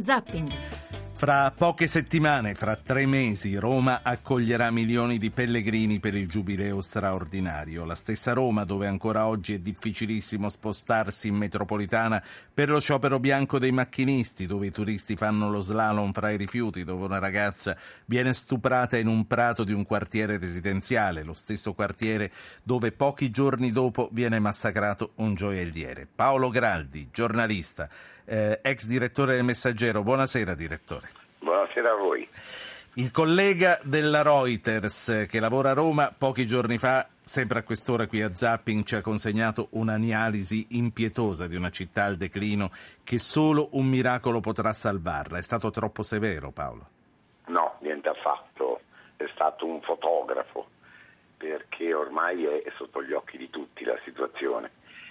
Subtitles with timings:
[0.00, 0.48] Zapping.
[1.18, 7.84] Fra poche settimane, fra tre mesi, Roma accoglierà milioni di pellegrini per il giubileo straordinario.
[7.84, 12.22] La stessa Roma dove ancora oggi è difficilissimo spostarsi in metropolitana
[12.54, 16.84] per lo sciopero bianco dei macchinisti, dove i turisti fanno lo slalom fra i rifiuti,
[16.84, 22.30] dove una ragazza viene stuprata in un prato di un quartiere residenziale, lo stesso quartiere
[22.62, 26.06] dove pochi giorni dopo viene massacrato un gioielliere.
[26.06, 27.88] Paolo Graldi, giornalista
[28.28, 30.02] eh, ex direttore del Messaggero.
[30.02, 31.10] Buonasera direttore.
[31.38, 32.28] Buonasera a voi.
[32.94, 38.22] Il collega della Reuters che lavora a Roma pochi giorni fa, sempre a quest'ora qui
[38.22, 42.70] a Zapping, ci ha consegnato un'analisi impietosa di una città al declino
[43.04, 45.38] che solo un miracolo potrà salvarla.
[45.38, 46.88] È stato troppo severo Paolo?
[47.46, 48.80] No, niente affatto.
[49.16, 50.66] È stato un fotografo
[51.36, 54.70] perché ormai è sotto gli occhi di tutti la situazione.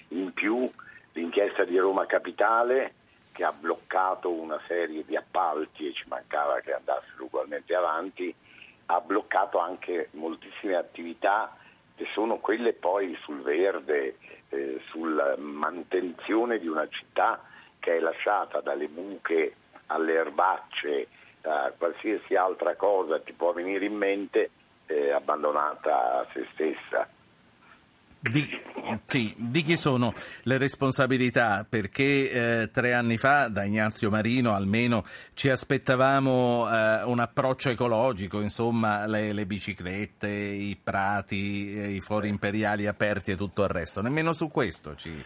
[0.10, 0.70] In più
[1.14, 2.94] l'inchiesta di Roma Capitale
[3.38, 8.34] che ha bloccato una serie di appalti e ci mancava che andassero ugualmente avanti,
[8.88, 11.56] ha bloccato anche moltissime attività
[11.96, 14.18] che sono quelle poi sul verde,
[14.50, 17.44] eh, sulla manutenzione di una città
[17.80, 19.54] che è lasciata dalle buche
[19.86, 21.08] alle erbacce,
[21.44, 24.50] a qualsiasi altra cosa ti può venire in mente,
[24.88, 27.08] eh, abbandonata a se stessa.
[28.30, 28.46] Di,
[29.06, 31.66] sì, di, chi sono le responsabilità?
[31.70, 38.42] Perché eh, tre anni fa da Ignazio Marino almeno ci aspettavamo eh, un approccio ecologico,
[38.42, 44.02] insomma le, le biciclette, i prati, eh, i fori imperiali aperti e tutto il resto.
[44.02, 45.24] Nemmeno su questo ci...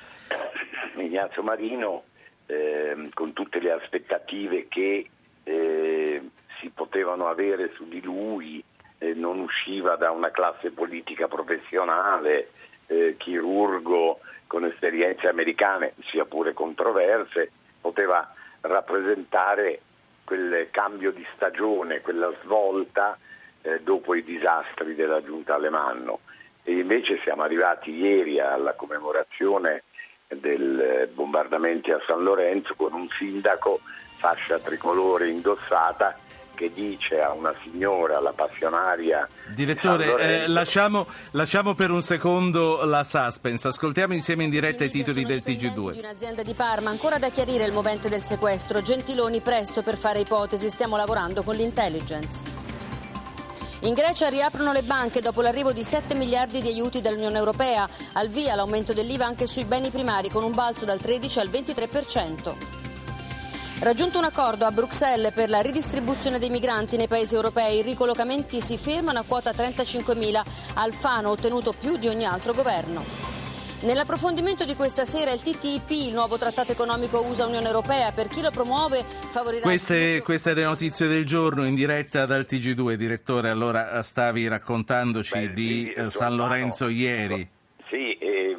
[0.97, 2.03] Ignazio Marino,
[2.45, 5.09] ehm, con tutte le aspettative che
[5.43, 6.29] eh,
[6.59, 8.63] si potevano avere su di lui,
[8.99, 12.49] eh, non usciva da una classe politica professionale,
[12.91, 19.79] eh, chirurgo con esperienze americane, sia pure controverse, poteva rappresentare
[20.25, 23.17] quel cambio di stagione, quella svolta
[23.61, 26.19] eh, dopo i disastri della giunta Alemanno.
[26.63, 29.83] E invece siamo arrivati ieri alla commemorazione
[30.27, 33.79] dei bombardamenti a San Lorenzo con un sindaco
[34.17, 36.15] fascia tricolore indossata
[36.61, 39.27] che dice a una signora, la passionaria.
[39.55, 43.69] Direttore, eh, lasciamo, lasciamo, per un secondo la suspense.
[43.69, 45.93] Ascoltiamo insieme in diretta i, titoli del TG2.
[45.93, 48.83] Di un'azienda di Parma, ancora da chiarire il movente del sequestro.
[48.83, 52.43] Gentiloni presto per fare ipotesi, stiamo lavorando con l'intelligence.
[53.81, 57.89] In Grecia riaprono le banche dopo l'arrivo di 7 miliardi di aiuti dall'Unione Europea.
[58.13, 62.80] Al via l'aumento dell'IVA anche sui beni primari con un balzo dal 13 al 23%.
[63.81, 68.61] Raggiunto un accordo a Bruxelles per la ridistribuzione dei migranti nei paesi europei, i ricollocamenti
[68.61, 70.75] si fermano a quota 35.000.
[70.75, 73.03] Alfano ottenuto più di ogni altro governo.
[73.81, 78.51] Nell'approfondimento di questa sera il TTIP, il nuovo trattato economico USA-Unione Europea, per chi lo
[78.51, 79.63] promuove favorirà...
[79.63, 85.53] Queste, queste le notizie del giorno in diretta dal TG2, direttore, allora stavi raccontandoci Beh,
[85.53, 87.49] di sì, San Lorenzo ieri.
[87.89, 88.57] Sì, e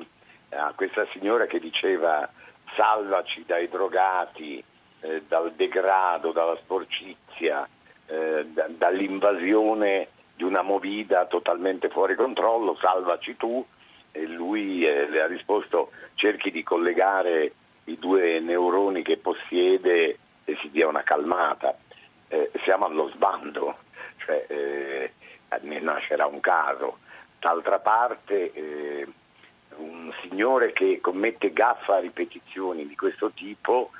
[0.48, 2.28] a questa signora che diceva
[2.74, 4.64] salvaci dai drogati,
[5.02, 7.68] eh, dal degrado, dalla sporcizia,
[8.06, 13.64] eh, da, dall'invasione di una movida totalmente fuori controllo, salvaci tu,
[14.12, 17.52] e lui eh, le ha risposto cerchi di collegare
[17.84, 21.76] i due neuroni che possiede e si dia una calmata.
[22.28, 23.76] Eh, siamo allo sbando,
[24.24, 25.12] cioè, eh,
[25.60, 26.98] ne nascerà un caso.
[27.38, 28.52] D'altra parte
[29.76, 33.90] un signore che commette gaffa a ripetizioni di questo tipo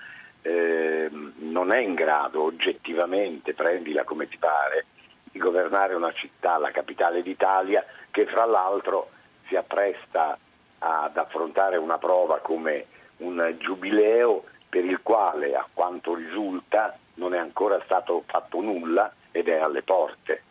[0.43, 4.87] eh, non è in grado oggettivamente, prendila come ti pare,
[5.31, 9.11] di governare una città, la capitale d'Italia, che fra l'altro
[9.47, 10.37] si appresta
[10.79, 12.87] ad affrontare una prova come
[13.19, 19.49] un giubileo per il quale, a quanto risulta, non è ancora stato fatto nulla ed
[19.49, 20.43] è alle porte.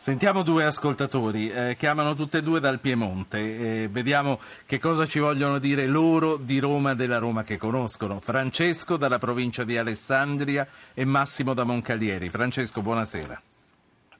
[0.00, 3.38] Sentiamo due ascoltatori, eh, chiamano tutte e due dal Piemonte,
[3.82, 8.20] eh, vediamo che cosa ci vogliono dire loro di Roma della Roma che conoscono.
[8.20, 12.28] Francesco dalla provincia di Alessandria e Massimo da Moncalieri.
[12.28, 13.42] Francesco, buonasera.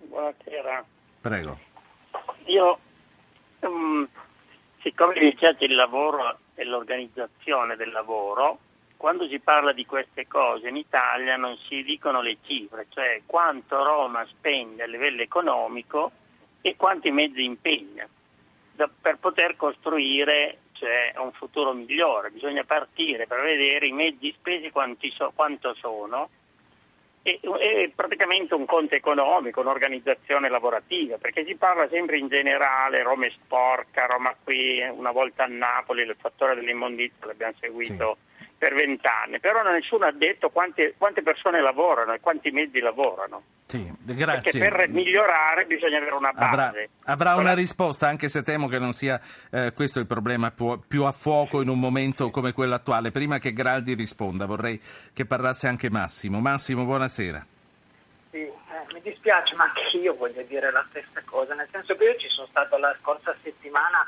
[0.00, 0.84] Buonasera.
[1.20, 1.58] Prego.
[2.46, 2.78] Io,
[3.61, 4.08] um,
[4.82, 8.58] siccome mi piace il lavoro e l'organizzazione del lavoro,
[8.98, 13.82] quando si parla di queste cose in Italia non si dicono le cifre, cioè quanto
[13.84, 16.10] Roma spende a livello economico
[16.60, 18.06] e quanti mezzi impegna
[18.72, 22.30] da, per poter costruire cioè, un futuro migliore.
[22.30, 24.72] Bisogna partire per vedere i mezzi spesi
[25.16, 26.28] so, quanto sono
[27.22, 33.30] e, praticamente un conto economico, un'organizzazione lavorativa, perché si parla sempre in generale, Roma è
[33.30, 38.16] sporca, Roma qui, una volta a Napoli, il fattore dell'immondizia l'abbiamo seguito.
[38.20, 38.26] Sì
[38.58, 43.43] per vent'anni, però nessuno ha detto quante, quante, persone lavorano e quanti mezzi lavorano.
[43.66, 44.58] Sì, grazie.
[44.58, 46.90] Perché per migliorare bisogna avere una base.
[47.05, 49.20] Avrà, avrà una risposta, anche se temo che non sia
[49.52, 53.12] eh, questo il problema più, più, a fuoco in un momento come quello attuale.
[53.12, 54.81] Prima che Graldi risponda, vorrei
[55.12, 56.40] che parlasse anche Massimo.
[56.40, 57.46] Massimo, buonasera.
[58.31, 58.52] Sì, eh,
[58.93, 62.28] mi dispiace, ma anche io voglio dire la stessa cosa, nel senso che io ci
[62.28, 64.05] sono stato la scorsa settimana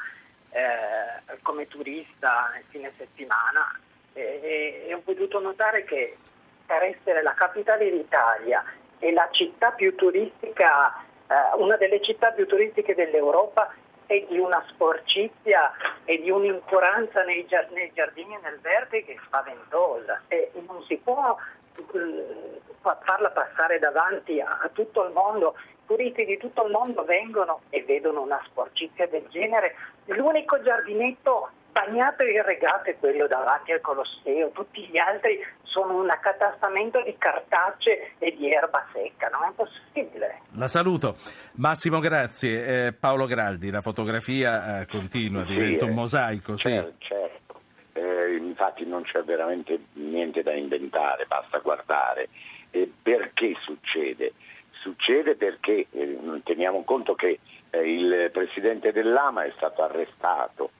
[0.50, 3.78] eh, come turista nel fine settimana
[4.12, 6.16] e, ho potuto notare che
[6.66, 8.62] per essere la capitale d'Italia
[8.98, 10.94] e la città più turistica,
[11.26, 13.72] eh, una delle città più turistiche dell'Europa
[14.06, 15.72] è di una sporcizia
[16.04, 20.96] e di un'incuranza nei, nei giardini e nel verde che è spaventosa e non si
[20.96, 21.36] può
[21.76, 25.54] eh, farla passare davanti a, a tutto il mondo
[25.90, 29.74] turisti di tutto il mondo vengono e vedono una sporcizia del genere.
[30.04, 36.10] L'unico giardinetto bagnato e irrigato è quello davanti al Colosseo, tutti gli altri sono un
[36.10, 40.40] accatastamento di cartacce e di erba secca, non è possibile.
[40.56, 41.16] La saluto.
[41.56, 42.86] Massimo, grazie.
[42.86, 46.56] Eh, Paolo Graldi, la fotografia eh, continua, diventa sì, un mosaico.
[46.56, 47.06] Certo, sì.
[47.06, 47.60] certo.
[47.92, 52.28] Eh, infatti non c'è veramente niente da inventare, basta guardare.
[53.02, 54.32] perché succede?
[54.82, 57.38] Succede perché eh, teniamo conto che
[57.70, 60.70] eh, il presidente dell'AMA è stato arrestato,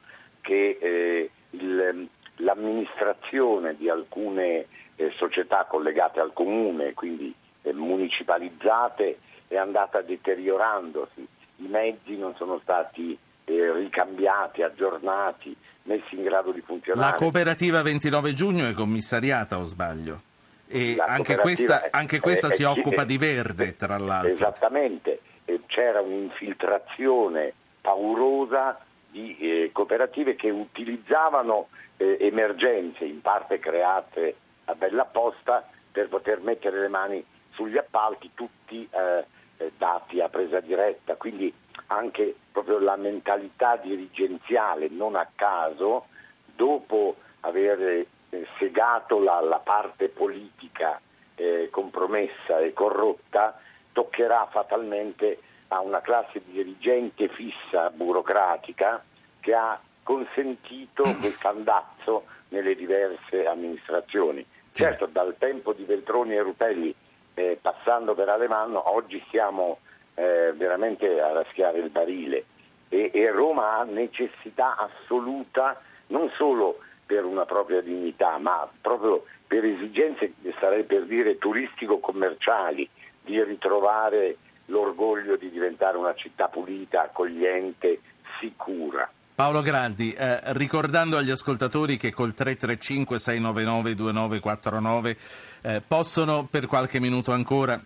[0.41, 4.67] che eh, il, l'amministrazione di alcune
[4.97, 11.27] eh, società collegate al comune, quindi eh, municipalizzate, è andata deteriorandosi,
[11.57, 17.11] i mezzi non sono stati eh, ricambiati, aggiornati, messi in grado di funzionare.
[17.11, 20.23] La cooperativa 29 giugno è commissariata o sbaglio?
[20.69, 24.33] E anche questa, anche questa è, si è, occupa è, di verde, tra l'altro.
[24.33, 25.21] Esattamente,
[25.67, 28.79] c'era un'infiltrazione paurosa
[29.11, 36.41] di eh, cooperative che utilizzavano eh, emergenze, in parte create a bella posta, per poter
[36.41, 39.25] mettere le mani sugli appalti, tutti eh,
[39.57, 41.17] eh dati a presa diretta.
[41.17, 41.53] Quindi
[41.89, 46.07] anche proprio la mentalità dirigenziale, non a caso,
[46.45, 51.01] dopo aver eh, segato la, la, parte politica
[51.35, 53.59] eh, compromessa e corrotta,
[53.93, 55.39] toccherà fatalmente
[55.73, 59.03] a una classe dirigente fissa, burocratica,
[59.41, 64.45] che ha consentito questo andazzo nelle diverse amministrazioni.
[64.71, 66.95] Certo, dal tempo di Veltroni e Rutelli,
[67.35, 69.79] eh, passando per Alemanno, oggi siamo
[70.15, 72.45] eh, veramente a raschiare il barile.
[72.89, 79.65] E, e Roma ha necessità assoluta non solo per una propria dignità, ma proprio per
[79.65, 82.89] esigenze, starei per dire, turistico-commerciali,
[83.23, 84.37] di ritrovare
[84.71, 88.01] l'orgoglio di diventare una città pulita, accogliente,
[88.41, 89.11] sicura.
[89.35, 95.17] Paolo Grandi, eh, ricordando agli ascoltatori che col 335-699-2949
[95.63, 97.83] eh, possono per qualche minuto ancora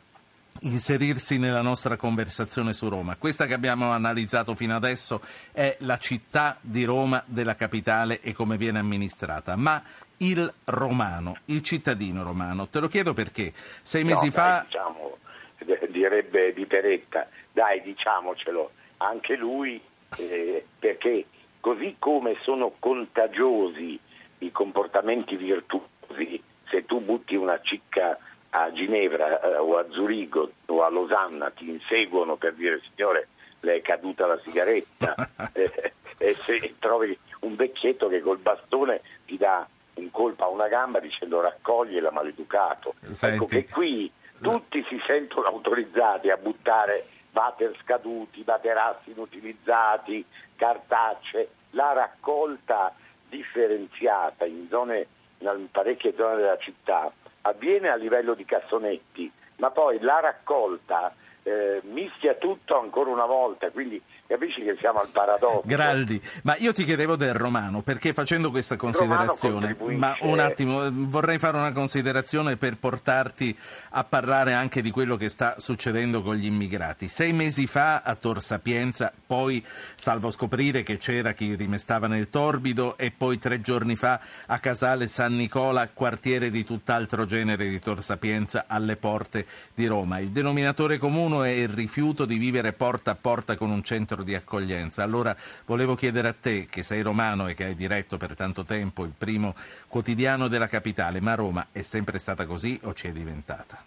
[0.62, 3.14] inserirsi nella nostra conversazione su Roma.
[3.16, 5.20] Questa che abbiamo analizzato fino adesso
[5.52, 9.82] è la città di Roma della capitale e come viene amministrata, ma
[10.18, 13.52] il romano, il cittadino romano, te lo chiedo perché
[13.82, 14.48] sei mesi no, fa...
[14.48, 15.18] Dai, diciamo,
[15.88, 19.80] direbbe di Peretta, dai diciamocelo, anche lui,
[20.18, 21.26] eh, perché
[21.60, 23.98] così come sono contagiosi
[24.38, 28.18] i comportamenti virtuosi, se tu butti una cicca
[28.50, 33.28] a Ginevra eh, o a Zurigo o a Losanna ti inseguono per dire signore
[33.60, 35.14] le è caduta la sigaretta
[35.52, 40.68] eh, e se trovi un vecchietto che col bastone ti dà un colpo a una
[40.68, 42.94] gamba dicendo raccogliela maleducato.
[43.10, 43.34] Senti.
[43.36, 44.10] Ecco che qui
[44.40, 50.24] tutti si sentono autorizzati a buttare water scaduti, materassi inutilizzati,
[50.56, 52.94] cartacce, la raccolta
[53.28, 55.06] differenziata in, zone,
[55.38, 57.12] in parecchie zone della città
[57.42, 61.14] avviene a livello di cassonetti, ma poi la raccolta
[61.44, 65.62] eh, mischia tutto ancora una volta, quindi capisci che siamo al paradosso.
[65.64, 71.38] Graldi, ma io ti chiedevo del romano, perché facendo questa considerazione, ma un attimo, vorrei
[71.38, 73.56] fare una considerazione per portarti
[73.90, 77.08] a parlare anche di quello che sta succedendo con gli immigrati.
[77.08, 79.62] Sei mesi fa a Tor Sapienza, poi
[79.94, 85.08] salvo scoprire che c'era chi rimestava nel torbido e poi tre giorni fa a Casale
[85.08, 90.18] San Nicola, quartiere di tutt'altro genere di Tor Sapienza, alle porte di Roma.
[90.20, 94.22] Il denominatore comune uno è il rifiuto di vivere porta a porta con un centro
[94.22, 95.02] di accoglienza.
[95.02, 95.34] Allora
[95.66, 99.12] volevo chiedere a te, che sei romano e che hai diretto per tanto tempo il
[99.16, 99.54] primo
[99.88, 103.82] quotidiano della capitale, ma Roma è sempre stata così o ci è diventata?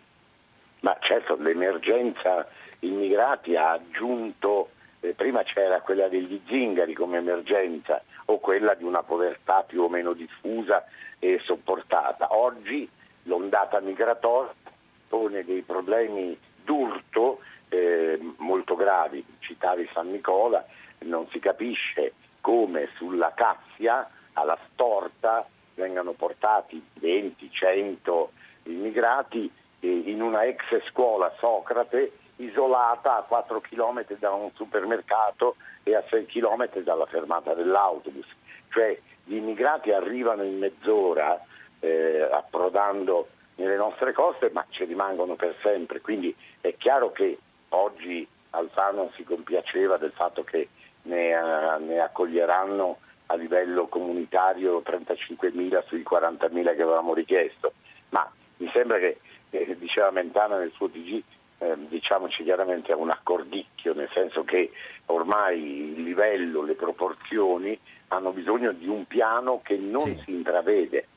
[0.81, 2.47] Ma certo, l'emergenza
[2.79, 9.03] immigrati ha aggiunto, eh, prima c'era quella degli zingari come emergenza, o quella di una
[9.03, 10.83] povertà più o meno diffusa
[11.17, 12.35] e sopportata.
[12.35, 12.89] Oggi
[13.23, 14.53] l'ondata migratoria
[15.07, 16.37] pone dei problemi
[16.67, 20.63] d'urto eh, molto gravi, citavi San Nicola,
[20.99, 28.31] non si capisce come sulla Cassia alla storta vengano portati 20, 100
[28.63, 36.03] immigrati in una ex scuola Socrate isolata a 4 km da un supermercato e a
[36.09, 38.27] 6 km dalla fermata dell'autobus.
[38.69, 41.39] Cioè gli immigrati arrivano in mezz'ora
[41.79, 46.01] eh, approdando nelle nostre coste, ma ci rimangono per sempre.
[46.01, 47.37] Quindi è chiaro che
[47.69, 50.69] oggi Alfano si compiaceva del fatto che
[51.03, 52.97] ne, uh, ne accoglieranno
[53.27, 57.73] a livello comunitario 35.000 sui 40.000 che avevamo richiesto,
[58.09, 61.21] ma mi sembra che, eh, diceva Mentana nel suo TG,
[61.59, 64.71] eh, diciamoci chiaramente, è un accordicchio, nel senso che
[65.07, 67.77] ormai il livello, le proporzioni
[68.09, 70.21] hanno bisogno di un piano che non sì.
[70.23, 71.07] si intravede.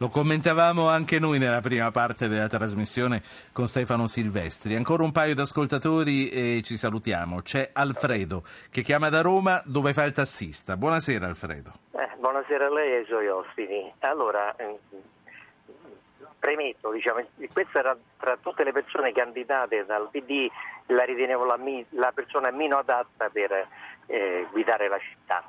[0.00, 3.20] Lo commentavamo anche noi nella prima parte della trasmissione
[3.52, 4.74] con Stefano Silvestri.
[4.74, 7.42] Ancora un paio di ascoltatori e ci salutiamo.
[7.42, 10.78] C'è Alfredo che chiama da Roma dove fa il tassista.
[10.78, 11.72] Buonasera Alfredo.
[11.92, 13.92] Eh, buonasera a lei e ai suoi ospiti.
[13.98, 14.78] Allora, eh,
[16.38, 20.48] premetto, diciamo, questa era tra tutte le persone candidate dal PD,
[20.86, 21.58] la ritenevo la,
[21.90, 23.68] la persona meno adatta per
[24.06, 25.44] eh, guidare la città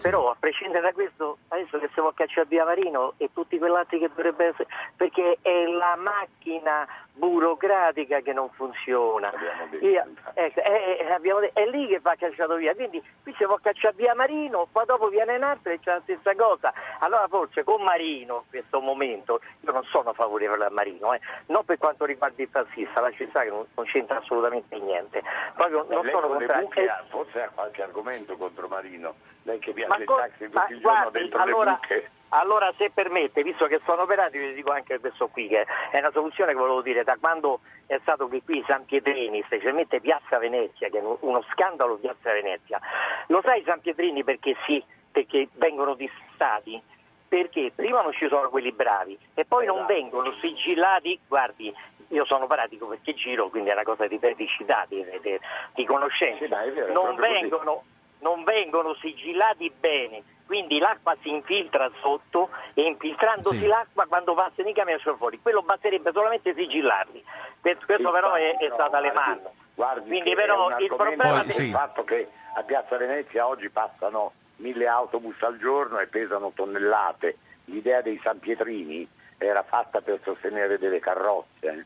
[0.00, 3.98] però a prescindere da questo, adesso che siamo a cacciare via Marino e tutti quell'altro
[3.98, 9.32] che dovrebbe essere, perché è la macchina burocratica che non funziona.
[9.80, 13.60] Io, ecco, è, è, detto, è, lì che va cacciato via, quindi qui siamo a
[13.60, 16.72] cacciare via Marino, poi dopo viene un altro e c'è la stessa cosa.
[16.98, 21.64] Allora forse con Marino in questo momento, io non sono favorevole a Marino, eh, non
[21.64, 25.22] per quanto riguarda il tassista, la città che non, non c'entra assolutamente niente.
[25.54, 26.72] Proprio, non sono contrario.
[27.08, 31.40] Forse ha qualche argomento contro Marino, lei che viaggia in taxi tutti i giorni dentro
[31.40, 32.10] allora, le buche.
[32.30, 36.10] Allora, se permette, visto che sono operati, vi dico anche questo qui, che è una
[36.10, 40.88] soluzione che volevo dire, da quando è stato che qui San Pietrini, specialmente Piazza Venezia,
[40.88, 42.80] che è uno scandalo Piazza Venezia,
[43.28, 46.82] lo sai San Pietrini perché sì, perché vengono dissati?
[47.28, 49.92] Perché prima non ci sono quelli bravi e poi non esatto.
[49.92, 51.72] vengono sigillati, guardi,
[52.08, 55.38] io sono pratico perché giro, quindi è una cosa di veridicità, di, di,
[55.72, 56.46] di conoscenza,
[56.92, 57.84] non vengono
[58.24, 63.66] non vengono sigillati bene, quindi l'acqua si infiltra sotto e infiltrandosi sì.
[63.66, 65.38] l'acqua quando passa in camion esce fuori.
[65.42, 67.22] Quello basterebbe solamente sigillarli.
[67.60, 69.40] Questo, questo però è, è stata le mani.
[69.74, 71.66] Guardi quindi però il problema è sì.
[71.66, 77.36] il fatto che a Piazza Venezia oggi passano mille autobus al giorno e pesano tonnellate.
[77.66, 81.68] L'idea dei San Pietrini era fatta per sostenere delle carrozze.
[81.68, 81.84] Eh.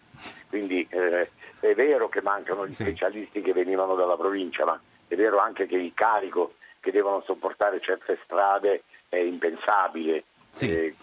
[0.48, 2.84] Quindi eh, è vero che mancano gli sì.
[2.84, 7.80] specialisti che venivano dalla provincia, ma è vero anche che il carico che devono sopportare
[7.80, 10.24] certe strade è impensabile.
[10.50, 10.70] Sì.
[10.70, 10.94] Eh,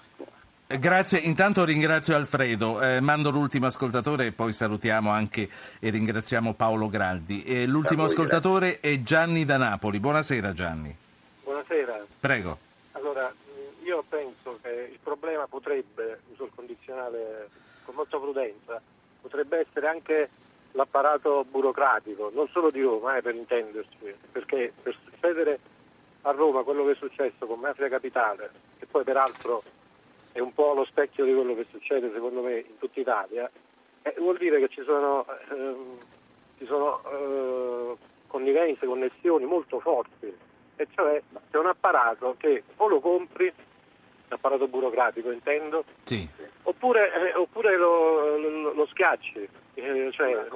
[0.79, 5.47] Grazie, intanto ringrazio Alfredo, eh, mando l'ultimo ascoltatore e poi salutiamo anche
[5.79, 7.43] e ringraziamo Paolo Graldi.
[7.43, 8.91] E l'ultimo voi, ascoltatore grazie.
[8.93, 9.99] è Gianni da Napoli.
[9.99, 10.95] Buonasera Gianni.
[11.43, 12.05] Buonasera.
[12.19, 12.57] Prego.
[12.93, 13.31] Allora,
[13.83, 17.49] io penso che il problema potrebbe, uso il condizionale
[17.83, 18.81] con molta prudenza,
[19.21, 20.29] potrebbe essere anche
[20.75, 25.59] l'apparato burocratico, non solo di Roma, eh, per intenderci, perché per succedere
[26.21, 29.63] a Roma quello che è successo con Mafia Capitale, che poi peraltro
[30.31, 33.49] è un po' lo specchio di quello che succede secondo me in tutta Italia,
[34.01, 35.97] eh, vuol dire che ci sono, ehm,
[36.57, 37.95] ci sono eh,
[38.27, 40.33] connivenze, connessioni molto forti,
[40.75, 43.51] e cioè c'è un apparato che o lo compri,
[44.27, 46.27] l'apparato burocratico intendo, sì.
[46.63, 49.47] oppure, eh, oppure lo, lo, lo schiacci.
[49.75, 50.47] Eh, cioè,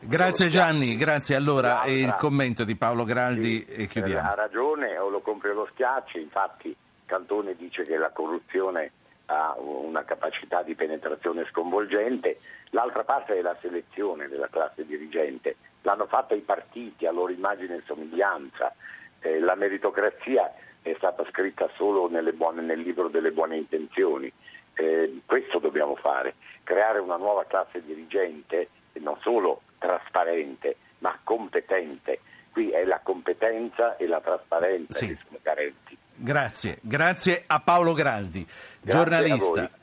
[0.00, 1.34] grazie Gianni, grazie.
[1.34, 4.30] Allora il commento di Paolo Graldi sì, e chiudiamo.
[4.30, 8.92] Ha ragione o lo compri o lo schiacci, infatti Cantone dice che la corruzione
[9.26, 12.38] ha una capacità di penetrazione sconvolgente,
[12.70, 17.76] l'altra parte è la selezione della classe dirigente, l'hanno fatta i partiti a loro immagine
[17.76, 18.72] e somiglianza,
[19.20, 20.52] eh, la meritocrazia
[20.82, 24.30] è stata scritta solo buone, nel libro delle buone intenzioni,
[24.74, 28.68] eh, questo dobbiamo fare, creare una nuova classe dirigente
[29.00, 32.20] non solo trasparente ma competente.
[32.50, 35.08] Qui è la competenza e la trasparenza sì.
[35.08, 35.98] che sono carenti.
[36.16, 39.70] Grazie, grazie a Paolo Graldi, grazie giornalista